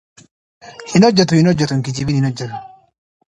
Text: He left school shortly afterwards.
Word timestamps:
He 0.91 0.97
left 0.99 1.19
school 1.19 1.43
shortly 1.43 2.21
afterwards. 2.23 2.53